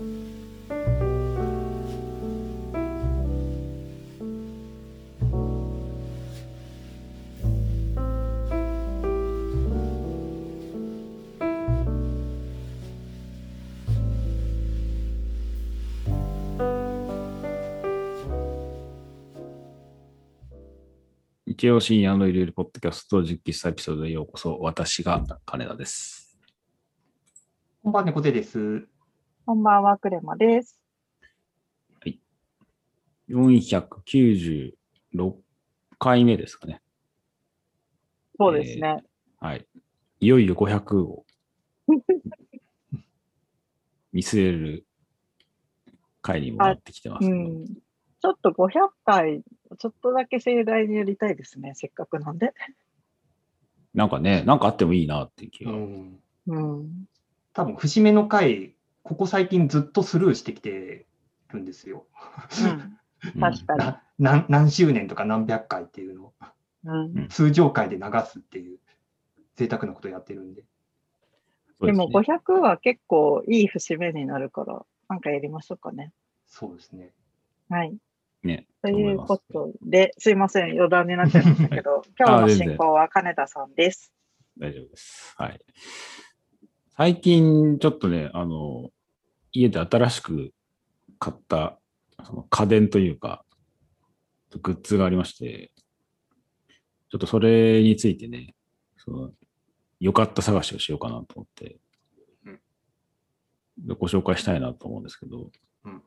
[0.00, 0.06] 日
[21.66, 24.56] 曜深夜のいろいろポッドキャスト実喫エピソードへようこそ。
[24.62, 26.38] 私が金田です。
[27.82, 28.88] こんばんは、猫背です。
[29.50, 30.78] こんばんは、クレマです。
[33.28, 34.72] 496
[35.98, 36.80] 回目ですかね。
[38.38, 39.02] そうですね。
[39.40, 39.66] はい。
[40.20, 41.26] いよいよ500を
[44.12, 44.86] 見据える
[46.22, 47.66] 回にもなってきてますけど、うん。
[47.66, 49.42] ちょっと500回、
[49.78, 52.54] ちょっとだけ盛大にやりたいですね、せっかくなんで。
[53.94, 55.72] なんかね、なんかあってもいいなっていう気が。
[55.72, 56.20] うん。
[56.46, 57.08] うん。
[57.52, 58.76] 多分、節目の回、
[59.10, 61.04] ここ最近ずっとスルーしてきて
[61.52, 62.06] るんですよ。
[62.62, 62.70] うん、
[63.34, 63.78] うん確かに。
[63.80, 66.32] な何何周年とか何百回っていうのを
[66.84, 68.78] うん、通常回で流すっていう
[69.56, 70.62] 贅沢なことやってるんで。
[71.82, 76.12] でもそうすね500は結構いい節目になるから、なんかやりましょうかね。
[76.46, 77.10] そうですね。
[77.68, 77.96] はい。
[78.44, 84.14] ね、ということで、すいません、余談になっちゃいましたけど、 今日の進行は金田さんです
[84.56, 85.34] 大丈夫です。
[85.36, 85.60] はい。
[86.96, 88.90] 最近、ちょっとね、あの、
[89.52, 90.52] 家で新しく
[91.18, 91.78] 買った、
[92.24, 93.44] その家電というか、
[94.62, 95.72] グッズがありまして、
[97.10, 98.54] ちょっとそれについてね、
[98.96, 99.30] その、
[99.98, 101.78] 良かった探しをしようかなと思って、
[102.46, 102.60] うん。
[103.78, 105.50] でご紹介したいなと思うんですけど、
[105.84, 106.02] うん。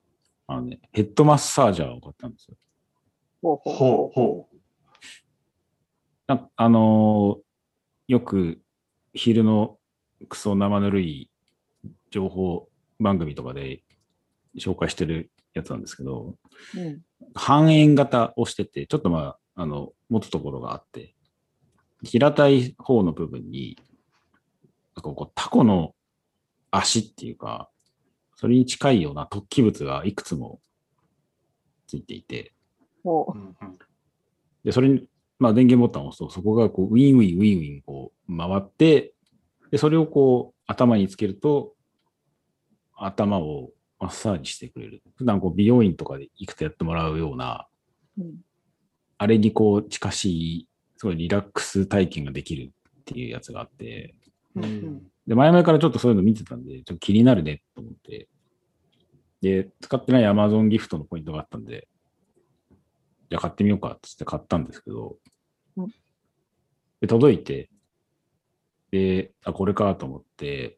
[0.47, 2.57] あのね、ヘッドマッサージャーを買ったんですよ。
[3.41, 3.75] ほうほう。
[3.75, 4.49] ほうほ
[6.27, 7.43] なんあのー
[8.07, 8.61] よく
[9.13, 9.77] 昼の
[10.27, 11.31] クソ生ぬるい
[12.11, 12.67] 情報
[13.03, 13.83] 番組とかで
[14.57, 16.35] 紹介してるやつなんですけど、
[16.75, 17.01] うん。
[17.35, 21.13] 半円型をしてて、ちょっとまあ、あの、持つところがあって、
[22.03, 23.77] 平たい方の部分に、
[24.95, 25.95] こうタコの
[26.71, 27.69] 足っていうか、
[28.35, 30.59] それに近いような突起物がいくつも
[31.87, 32.53] ついていて、
[34.63, 35.07] で、それに、
[35.39, 39.13] まあ、電源ボタンを押すと、そこがこう、ウィンウィン、ウィンウィン、こう、回って、
[39.71, 41.72] で、それをこう、頭につけると、
[43.05, 45.03] 頭をマッサージしてくれる。
[45.15, 47.67] 普段こう、美容院とかで行くとやってもらうような、
[48.17, 48.21] う。
[48.21, 48.35] うん。
[49.17, 52.71] あれにこう、近しい、すごいリラックス体験ができる
[53.01, 54.15] っていうやつがあって、
[54.55, 58.27] うんうんで、前々からちょっとそういうの見てたんで、ちょっと気になるねと思って、
[59.41, 61.87] で、使ってない Amazon ギフトのポイントがあったんで、
[63.29, 65.17] じゃあ買ってみようかっつって買ったんですけど
[65.77, 65.87] うん、
[67.01, 67.69] で、届いて、
[68.91, 70.77] で、あ、これかと思って、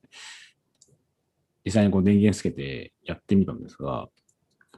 [1.65, 4.07] 実際にこう電源つけてやってみたんですが、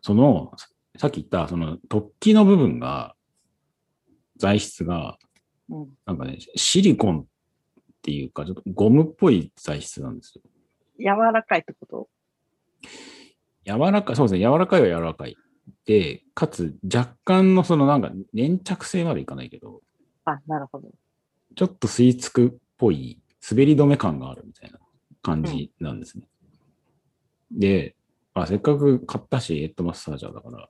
[0.02, 0.53] その、
[0.98, 3.14] さっき言った、その突起の部分が、
[4.38, 5.18] 材質が、
[5.70, 5.90] うん。
[6.06, 7.26] なんかね、シリコンっ
[8.02, 10.42] ていうか、ちょっとゴムっぽい材質なんですよ。
[11.00, 12.09] 柔らかいってこと？
[13.66, 15.36] 柔らかい、そうですね、柔らかいは柔らかい。
[15.86, 19.81] で、かつ若干のそのなんか粘着性までいかないけど、
[20.24, 20.90] あ、なるほど。
[21.56, 24.80] ちょっと吸い付くっぽい滑り止め感があるみたいな
[25.22, 26.26] 感じなんですね。
[27.52, 27.96] で、
[28.34, 30.69] まあ、せっかく買ったし、ヘッドマッサージャーだから、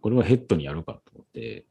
[0.00, 1.66] これはヘッドにやるかと思って、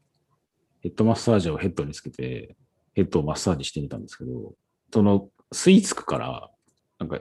[0.80, 2.56] ヘッドマッサージャーをヘッドにつけて、
[2.94, 4.54] ヘッドをマッサージしてみたんですけど、
[4.92, 6.50] その吸い付くから、
[6.98, 7.20] なんか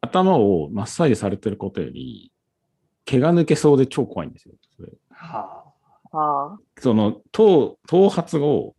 [0.00, 2.32] 頭をマッサージされてることより、
[3.04, 4.54] 毛が抜けそうで超怖いんですよ。
[4.76, 5.64] それは
[6.12, 6.58] ああ。
[6.78, 8.74] その頭、頭髪を、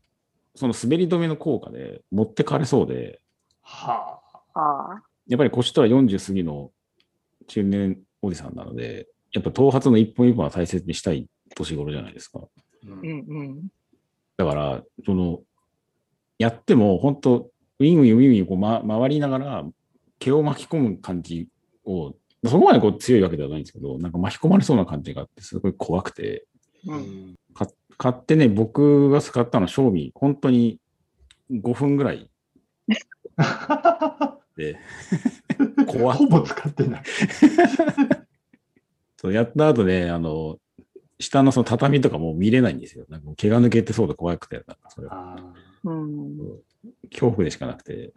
[0.56, 3.22] その滑り止めの効果で持ってかれそうで、
[3.64, 4.20] あ。
[4.53, 5.03] はあ。
[5.28, 6.72] やっぱりこっちとは40過ぎの
[7.50, 12.40] 中年おじさんなので、やっぱ頭髪の一本一本は大切にしたい年頃じゃないですか。
[12.86, 13.68] うんうんうん。
[14.38, 15.42] だから、その、
[16.38, 17.50] やっても本当
[17.80, 19.66] ウィンウィンウィンウィンこう、ま、回りながら
[20.20, 21.48] 毛を巻き込む感じ
[21.86, 22.14] を、
[22.46, 26.46] そこまでこう強いわけではないんですけど、なんか巻き込まれそうな感じがあって、すごい怖くて、
[26.85, 26.94] う。
[26.94, 27.35] うんん
[28.00, 30.79] 買ってね、僕が使ったの、正味、本当に
[31.52, 32.32] 5分ぐらい
[32.88, 32.96] で、
[35.88, 37.03] 怖っほぼ使ってない。
[39.17, 40.59] そうやった後ね、あの、
[41.20, 43.06] 下のその畳とかもう見れないんですよ。
[43.09, 45.53] なんかもう毛が抜けてそうで怖くて、なんかそれはあ
[45.84, 46.38] うん。
[47.09, 48.14] 恐怖でしかなくて。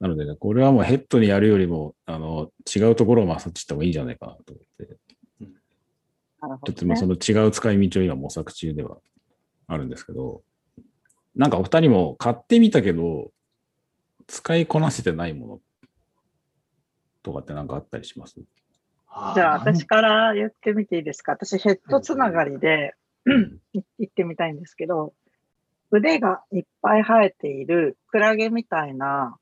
[0.00, 4.96] なのでね、これはもうヘッドにやるよりも、あの、違うところをマッサージした方がいいんじゃないかなと思って、
[6.42, 7.00] なるほど、ちょっとまあね。
[7.00, 8.98] その違う使い道を今模索中では
[9.66, 10.42] あるんですけど、
[11.34, 13.32] なんかお二人も買ってみたけど、
[14.26, 15.60] 使いこなせてないもの
[17.22, 18.34] とかってなんかあったりします？
[18.36, 21.32] じゃあ、私から言ってみていいですか？
[21.32, 22.94] 私、ヘッドつながりで
[23.24, 25.14] うんい言ってみたいんですけど、
[25.90, 29.38] 腕がいっぱい生えている、クラゲみたいな、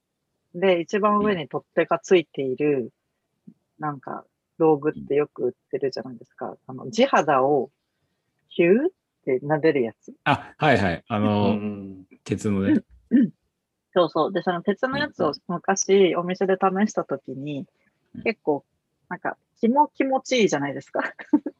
[0.54, 2.92] で、一番上に取っ手がついている、
[3.78, 4.24] なんか、
[4.58, 6.56] 道具ってよく売ってるじゃないですか。
[6.66, 7.70] あの、地肌を
[8.48, 8.90] ヒューっ
[9.24, 10.12] て撫でるやつ。
[10.24, 11.02] あ、はいはい。
[11.08, 12.82] あうの、ん鉄のね。
[13.92, 14.32] そうそう。
[14.32, 17.66] で、その鉄のやつを昔お店で試したときに
[18.14, 18.64] うん、結構、
[19.08, 21.02] なんか、気も気持ちいいじゃないですか。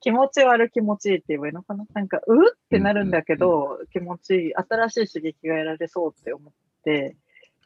[0.00, 4.54] 気持ち悪気持ちいいって言えばいいのかななんか、うってなるんだけど、気持ちいい。
[4.54, 6.52] 新しい刺激が得られそうって思っ
[6.84, 7.16] て、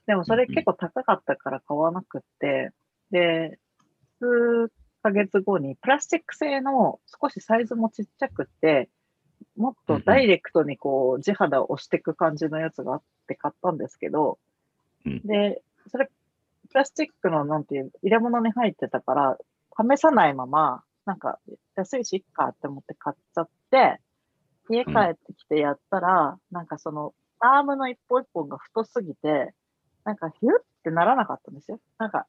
[0.07, 2.73] でもそれ結構高かったから買わなくって、
[3.11, 3.59] で、
[4.19, 4.71] 数
[5.03, 8.89] ヶ月後にプラスチック製の少しサイズもちっちゃくって、
[9.57, 14.39] もっとダイレクトにこう地肌を押していく感じのやつがあって買ったんですけど、
[15.05, 16.11] うんで、それ、
[16.69, 19.39] プラスチックのなんていう、入れ物に入ってたから、
[19.79, 21.39] 試さないまま、なんか
[21.77, 24.01] 安いしいっかって思って買っちゃって、
[24.69, 29.55] 家帰ってきてやったら、なんかその、アームの一本一本が太すぎて、
[30.05, 31.81] なんかヒュッってならなかったんですよ。
[31.99, 32.27] なんか、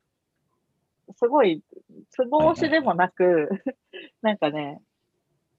[1.15, 1.63] すごい、
[2.12, 3.50] つぼ押しでもなく、
[4.21, 4.81] なんかね、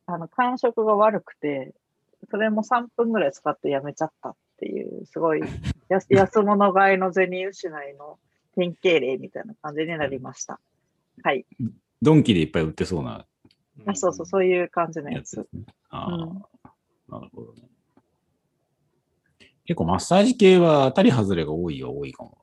[0.09, 1.75] あの、感触が悪くて、
[2.31, 5.41] それも3分ぐらい使ってやめちゃったっていう、すごい
[5.89, 8.19] 安安物買いの銭失いの
[8.55, 10.59] 典型例みたいな感じになりました。
[11.23, 11.47] はい。
[12.01, 13.27] ドンキでいっぱい売ってそうな
[13.87, 15.65] あそうそう、そういう感じのやつやつね。
[15.91, 16.43] ああ、うん
[17.09, 17.69] なるほどね。
[19.65, 22.39] 結構マッサージ系は当たり外れが多いは多いかも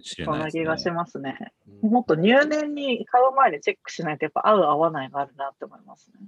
[0.00, 0.64] しれそんないですね。
[0.64, 1.52] な気がしますね。
[1.82, 6.20] うんもっと入念に買う前にチェックしないと、やっぱ合う合わないがあるなって思いますね。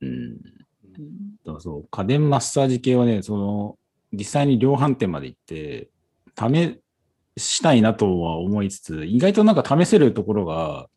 [0.00, 0.08] うん。
[0.08, 3.78] うんだからそう、家電マッサージ系はね、その、
[4.12, 5.90] 実際に量販店まで行って、
[6.36, 6.80] 試
[7.36, 10.88] したいなとは思いつつ、意外となんか試せるところが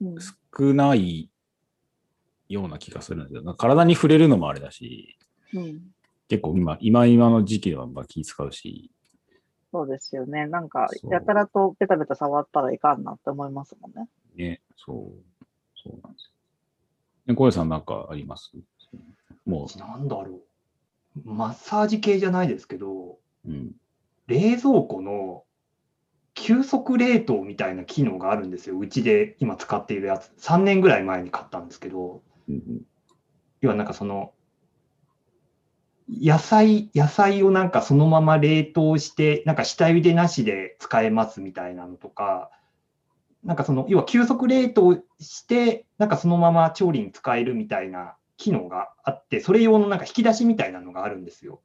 [0.00, 1.30] うん少ない
[2.48, 3.42] ような気がするんですよ。
[3.42, 5.18] なんか体に触れるのもあれだし、
[5.54, 5.80] うん
[6.28, 8.90] 結構今、今今の時期ではまあ気使うし、
[9.72, 10.46] そうですよね。
[10.46, 14.08] なんか、やたらとベタベタ触ったらいかんなって思いますもんね。
[14.34, 15.44] ね、そう、
[15.74, 16.37] そうなんですよ。
[17.28, 18.50] で、小江さんなんかあります？
[19.46, 20.40] もなんだろ
[21.16, 21.20] う。
[21.24, 23.72] マッサージ系じゃないですけど、う、うん。
[24.26, 25.44] 冷蔵庫の
[26.34, 28.78] 急速冷凍みたいな機能があるんですよ。
[28.78, 30.32] うちで今使っているやつ。
[30.38, 32.62] 3年ぐらい前に買ったんですけど、うん
[33.60, 34.32] 要はなんかその、
[36.08, 42.50] 野菜、野菜をなんかそのまま冷凍して、なんか下茹でなしで使えますみたいなのとか、
[43.44, 51.60] なんかその、要は急速冷凍して、なんかそのまま調理に使えるみたいな機能があって、それ用のなんか引き出しみたいなのがあるんですよ。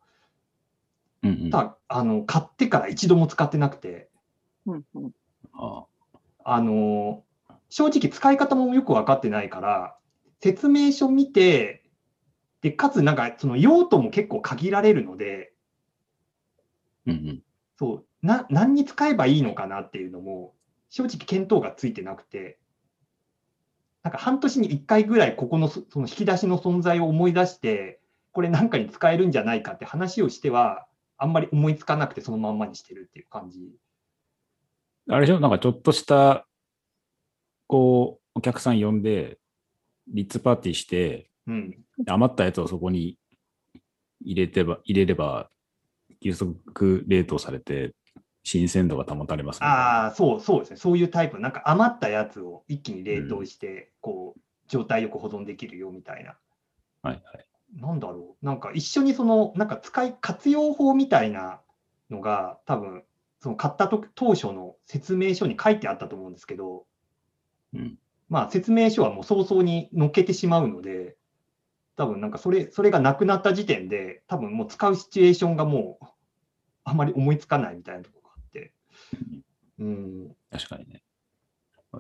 [1.24, 1.50] うんうん。
[1.50, 4.10] ただ、あの、買ってから一度も使ってなくて、
[4.66, 5.12] うんうん
[5.54, 5.86] あ
[6.46, 7.24] あの、
[7.70, 9.98] 正直使い方もよく分かってないから、
[10.42, 11.84] 説明書見て、
[12.62, 15.54] で、かつなんかその用途も結構限られるので、
[17.06, 17.44] うんうん。
[17.78, 20.54] そう、な、何に使えばいいのかなっていうのも、
[20.96, 22.60] 正直見当がついてなくて、
[24.04, 28.00] なんか半年に1回ぐらいここのそその引き出しの存在を思い出して、
[28.32, 30.86] これなんかに使えるんじゃないかって話をしては、
[31.18, 33.60] あんまり思いつかなくてそのまんまにしてるっていう感じ。
[35.10, 35.40] あれでしょ？
[35.40, 36.46] なんかちょっとした、
[37.66, 39.40] こう、お客さん呼んで、
[40.10, 41.76] リッツパーティーして、うん。
[42.06, 43.18] 余ったやつをそこに
[44.24, 45.50] 入れてば、入れれば、
[46.22, 47.96] 急速冷凍されて、
[48.44, 50.78] 新鮮度が保たれますみたいなああ、そう、そうですね。
[50.78, 51.40] そういうタイプ。
[51.40, 56.38] なんか余ったやつを一気に冷凍して、こう、状態よく保存できるよみたいな。
[57.02, 57.46] はいはい。
[57.80, 58.46] なんだろう。
[58.46, 61.62] なんか一緒にその、なんか使い、活用法みたいな
[62.10, 63.04] のが、多分、
[63.40, 66.86] その買ったと当初の説明書に書いてあったと思うんですけど、
[67.74, 67.98] うん。
[68.30, 71.16] まあ説明書はもう早々に載っけてしまうので、
[71.96, 76.06] 多分なんかそれ、それがなくなった時点で、多分もう使うシチュエーションがもう、
[76.84, 78.23] あまり思いつかないみたいなとこ。
[79.80, 80.36] うん。
[80.52, 81.04] 確かにね。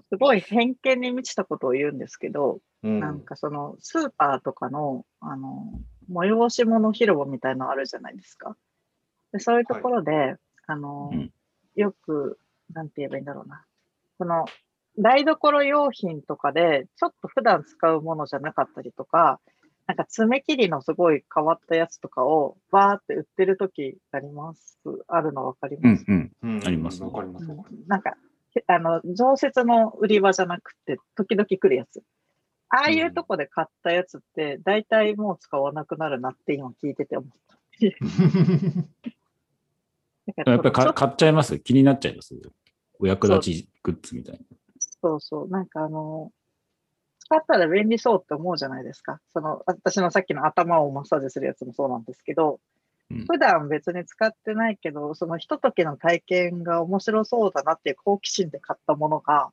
[0.09, 5.79] すごい偏見に満ちたことを言うんですけど、うん、なんかそのスーパーとかの、あの、
[6.09, 8.57] 催し物広場みたいなのあるじゃないですか。
[9.31, 10.35] でそういうところで、
[10.67, 11.31] あの、うん
[11.75, 12.37] よく、
[12.71, 13.65] なんて言えばいいんだろうな。
[14.17, 14.45] この、
[14.97, 19.39] 台所用品とかで、ちょっと普段使うものじゃなかったりとか、
[19.93, 24.79] なんか爪切りのすごい変わったやつとかをバーって売ってる時あります。
[25.07, 26.55] あるのわかりうます、んうん。
[26.57, 27.45] うんありますねわかります。
[27.87, 28.15] なんか、
[28.65, 32.01] あの、常設の売り場じゃなくて、時々来るやつ。
[32.69, 37.59] ああいうとこで買ったやつって、大体もう使わなくなるなって今聞いてて思った。
[40.25, 41.59] だからやっぱり買っちゃいます？
[41.59, 42.33] 気になっちゃいます？
[42.97, 44.41] お役立ちグッズみたいな。
[44.79, 45.49] そうそう。
[45.49, 46.31] なんかあの、
[47.23, 49.19] 使ったら便利そうって思うじゃないですか。
[49.33, 52.59] その、私のさっきの頭をマッサージするやつもそうなんですけど、
[53.09, 59.51] うん普段別に使ってないけど、そのひとときの体験が面白そうだなっていう好奇心で買ったものが、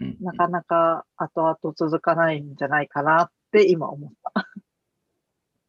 [0.00, 4.48] うんなかなか後々続かないんじゃないかなって今思った。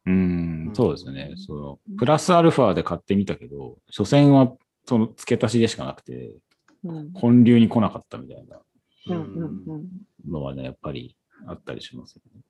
[0.06, 1.34] うん、そうですね。
[1.36, 6.32] その、プラスアルファで買ってみたけど、所詮はその付け足しでしかなくて、
[6.84, 7.12] うん。
[7.12, 8.60] 本流に来なかったみたいな
[9.08, 9.88] うんうんうん。
[10.26, 11.16] のはね、やっぱり
[11.46, 12.40] あったりしますよね。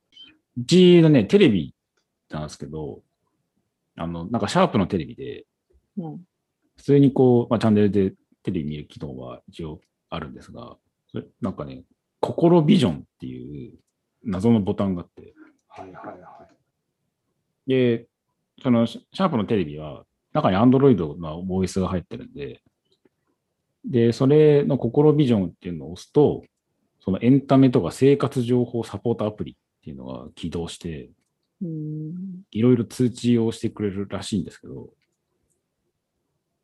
[0.58, 1.74] うちのね、テレビ
[2.30, 3.02] なんですけど、
[3.96, 5.44] あの、なんかシャープのテレビで、
[5.98, 6.18] うん。
[6.76, 8.10] 普通にこう、まあ、チャンネルで
[8.42, 9.80] テレビ見る機能は一応
[10.10, 10.76] あるんですが、
[11.10, 11.84] それなんかね、
[12.20, 13.72] 心ビジョンっていう
[14.24, 15.34] 謎のボタンがあって、
[15.68, 16.48] はいはいは
[17.66, 18.06] で、
[18.62, 22.62] そのシャープのテレビは、中に Android のボイスが入ってるんで、
[23.84, 26.42] で、それの心ビジョンっていうのを押すと、
[27.06, 31.08] そのエンタメとか生活情報サポートアプリっていうのが起動して、
[31.62, 32.42] うん。
[32.50, 34.90] いろいろ通知をしてくれるらしいんですけど、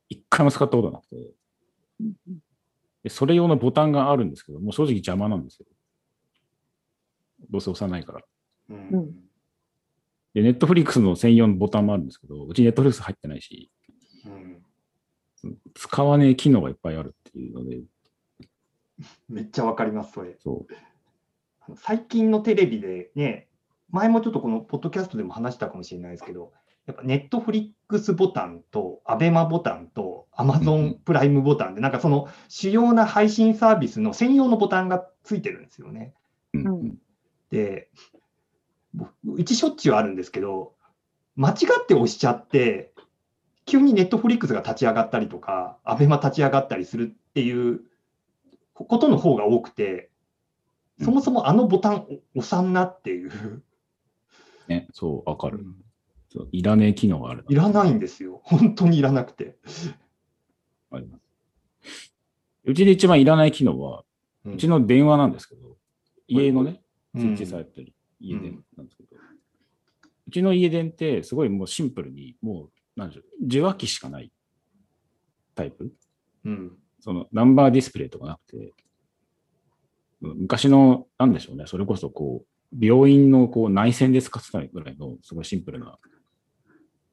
[0.09, 1.17] 一回も使ったことなくて、
[2.01, 2.15] うん
[3.05, 5.67] でそれ用のボタンがあるんですけど、もう正直邪魔なんですよ。
[7.51, 8.21] どうせ押さないから。
[8.21, 8.23] い。
[8.71, 9.15] ううんん。
[10.35, 13.71] で、ネットフリックスの専用のボタンもあるんですけど、うちネットフリックス入ってないし、
[14.27, 14.63] うん
[15.75, 17.81] 使わねえ機能がいっぱいあるっていうので、
[19.29, 20.37] めっちゃわかります、それ。
[20.39, 20.67] そ
[21.77, 23.49] 最近のテレビでね、
[23.91, 26.53] 前もちょっとこのポッドキャストでも話したかもしれないですけど、
[26.87, 36.15] やっぱネットフリックスボタンと、アベマボタンと、アマゾンプライムボタンで、なんかその主要な配信サービスの専用のボタンがついてるんですよね。
[36.55, 36.99] うんうん
[37.51, 37.91] で、
[38.95, 40.73] 僕うちしょっちゅうあるんですけど、
[41.37, 42.93] 間違って押しちゃって、
[43.67, 47.83] 急にネットフリックスが立ち上がったりとか、アベマ立ち上がったりするっていう
[48.75, 50.11] ことの方が多くて、
[51.03, 53.63] そもそもあのボタン押さんなっていう、
[54.69, 55.65] ね、そう、わかる。
[56.33, 58.41] そういらねえ機能があるいらないんですよ。
[58.45, 59.59] 本当にいらなくて。
[60.91, 62.15] あります。
[62.65, 64.05] うちで一番いらない機能は、
[64.45, 65.77] うちの電話なんですけど、
[66.29, 66.83] 家のね、
[67.15, 69.17] 設置されてる家電なんですけど、
[70.29, 74.33] うちの家電ってすごいもうシンプルに、もう、なんでしょう、受話器しかない
[75.55, 75.93] タイプ
[76.45, 76.79] うん。
[77.03, 78.57] そのナンバーディスプレイとかなくて、
[80.23, 85.99] うん昔の、なんでしょうね、それこそこう、病院のこう内線で使ってたぐらいのすごいシンプルな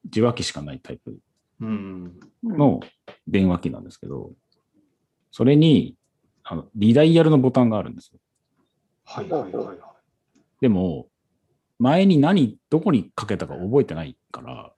[0.06, 1.18] 受話器しかないタイプ。
[1.60, 2.80] の
[3.26, 4.32] 電話機なんですけど、
[5.30, 5.96] それに
[6.42, 8.18] あのリダイヤルのボタンがあるんですよ。
[9.04, 9.76] はいはいはいはい。
[10.60, 11.08] でも、
[11.78, 14.72] 前に何、どこにかけたか覚えてないから、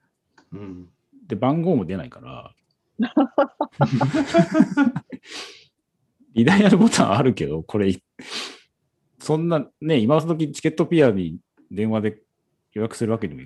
[0.53, 0.89] うん。
[1.27, 2.53] で、番号も出ないから、
[6.33, 8.01] リダイヤルボタンあるけど、これ、
[9.19, 11.39] そんなね、今の時チケットピアに
[11.71, 12.21] 電話で
[12.73, 13.41] 予約するわけにも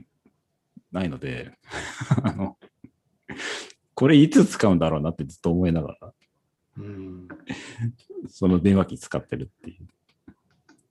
[0.92, 1.52] ないので、
[2.24, 2.58] あの、
[3.94, 6.14] これいつ使うんだろうなってずっと思いながら、
[6.78, 7.28] うん。
[8.30, 9.88] その電話機使ってるっていう。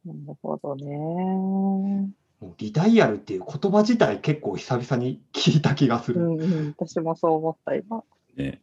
[0.04, 0.96] なるほどね。
[0.96, 2.10] も
[2.42, 6.20] うリダイヤルっていう言葉自体結構久々に聞いた気がする。
[6.20, 6.74] うんうん。
[6.76, 8.04] 私もそう思った、今。
[8.36, 8.60] ね。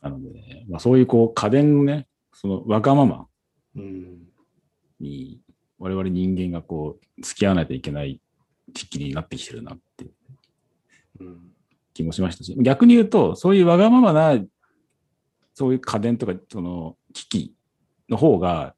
[0.00, 3.26] なのでね、まあ、そういうこう家電のね、そのわがまま
[3.76, 4.26] うん。
[4.98, 5.40] に
[5.78, 8.20] 我々人間がこう付き合わないといけない
[8.72, 10.06] 時期になってきてるなって。
[11.92, 14.38] 気もしましたし、逆に言うと、そういうわがままな、
[15.54, 17.54] そういう家電とか、その機器
[18.08, 18.74] の方が、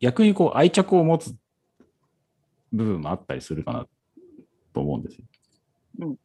[0.00, 1.34] 逆にこう愛着を持つ
[2.72, 3.86] 部分もあったりするかな
[4.72, 5.24] と思うんですよ。
[6.00, 6.16] うん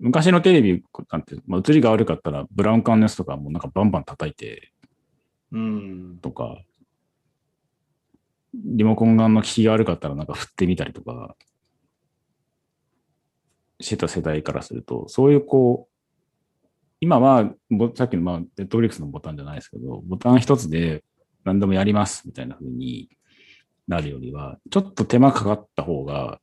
[0.00, 4.72] 昔のテレビなんて、まあ、映りが悪かったら、ブラウン管のやつとかもなんかバンバン叩いて
[5.52, 6.18] うん。
[6.20, 6.62] とか、
[8.54, 11.36] リモコン側の効きが悪かったらなんか振ってみたりとか、
[13.80, 16.66] してた世代からすると、そういうこう、
[17.00, 21.02] 今は、ぼさっきのまあ、ネットフリックスのボタンじゃないですけど、ボタン一つで
[21.44, 23.08] 何でもやりますみたいな風に
[23.88, 26.40] なるよりは、ちょっと手間かかった方が、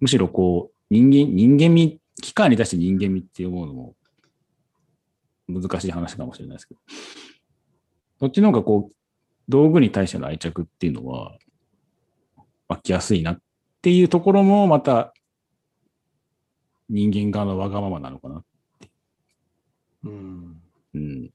[0.00, 3.94] むしろこう、人間、人間味、機械に対して人間味っていうものも
[5.48, 6.80] 難しい話かもしれないですけど、
[8.20, 8.96] そっちの方がこう、
[9.48, 11.38] 道具に対しての愛着っていうのは
[12.68, 13.38] 湧きやすいなっ
[13.80, 15.12] ていうところもまた
[16.88, 18.44] 人間側のわがままなのかな。
[20.04, 20.62] うん。
[20.94, 21.30] うん。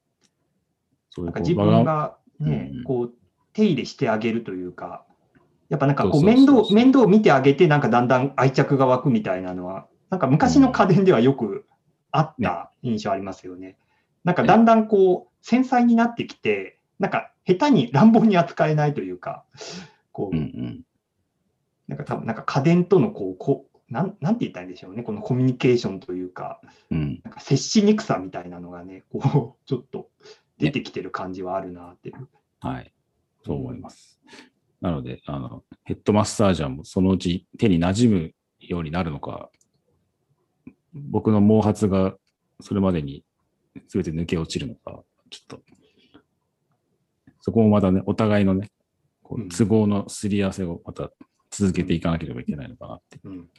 [1.10, 3.13] そういうなんか自分がね、うんこう、
[3.53, 5.05] 手入れしてあげるというか、
[5.71, 11.65] やっぱなんかこう面倒、面倒を見てあげて、なんかだんだん愛着が湧くみたいなのは、なんか昔の家電ではよく
[12.11, 13.77] あった印象ありますよね。
[14.25, 19.45] なんかだんだんこう、繊細になってきて、なんか下手に乱暴に扱えないというか、
[20.11, 20.81] こう、うんうん。
[21.87, 26.59] なんか多分なんか家電とのこう、こうなん、なんて言ったらいいんでしょうね、このコミュニケーションというか、
[26.89, 27.21] うん。
[27.23, 30.09] なんか接しにくさみたいなのがね、こう、ちょっと
[30.57, 32.27] 出てきてる感じはあるなっていう。
[32.59, 32.91] はい。
[33.45, 34.19] そう思います。
[34.81, 39.50] なので、あの、ヘッドマッサージャーもそのうち手に馴染むようになるのか、
[40.93, 42.15] 僕の毛髪が
[42.59, 43.23] それまでに
[43.88, 45.61] 全て抜け落ちるのか、ちょっと、
[47.39, 48.69] そこもまたね、お互いのね、
[49.21, 51.11] こうんう都合のすり合わせをまた
[51.51, 53.19] 続けていかなければいけないのかなって。
[53.23, 53.50] うん。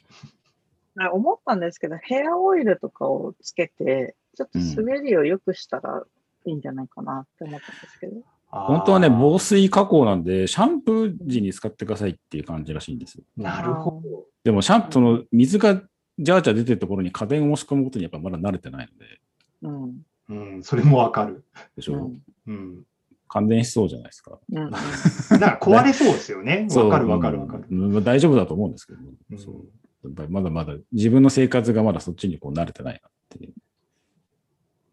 [0.99, 6.03] あ思ったんですけど、ヘアオイルとかをつけて、ちょっと滑りを良くしたら
[6.45, 8.21] いいんじゃないかなって思ったんですけど。
[8.55, 13.23] 本当はね、防水加工なんで、シャンプー時に使ってくださいっていう感じらしいんですよ。
[13.35, 14.25] なるほど。
[14.43, 15.81] でも、シャンプー、その水が
[16.19, 19.19] ジャージャー出てるところに家電を押し込むことにやっぱまだ慣れてないので、
[19.63, 20.05] うん。
[20.29, 21.43] うん、それもわかる。
[21.75, 22.21] でしょ、うん。
[22.47, 22.83] うん。
[23.27, 24.39] 感電しそうじゃないですか。
[24.51, 24.55] うん。
[24.55, 26.67] なんか壊れそうですよね。
[26.75, 27.65] わかるわかるわかる。
[27.71, 28.99] うんうん大丈夫だと思うんですけど、
[29.31, 29.55] うんそう
[30.03, 33.53] やっぱりまだまだ自分の生活がまだそっちにこう慣れてないなっていう。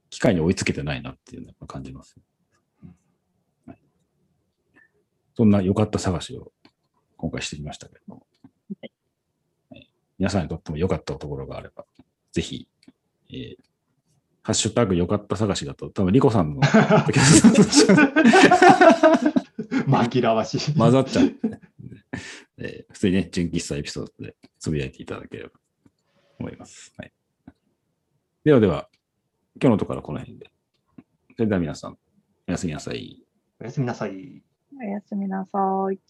[0.08, 2.16] 機械に追いつけてないなっていうのを感じます。
[3.66, 3.78] はい
[5.40, 6.52] そんな良かった探しを
[7.16, 8.26] 今回してきましたけども、
[9.70, 11.86] はい皆さんにとっても良かったところがあれば、
[12.30, 12.68] ぜひ、
[13.30, 13.64] えー
[14.42, 16.60] ハッシュタグ良かった探しだと、多分リコさんの
[19.88, 20.74] 紛らわしい。
[20.74, 21.34] 混ざっちゃって、
[22.58, 25.58] えー普通にね、純喫茶エピソードでつぶやいていただければと
[26.38, 26.92] 思います。
[26.98, 27.12] はい、
[28.44, 28.90] ではでは、
[29.54, 30.50] 今日のところはこの辺で。
[31.34, 31.96] それでは皆さん、
[32.46, 33.24] おやすみなさい。
[33.58, 34.42] おやすみなさい。
[34.80, 35.58] おやすみなさ
[35.92, 36.09] い。